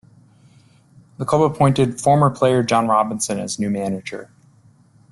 [1.19, 4.31] The club appointed former player Jon Robinson as new manager.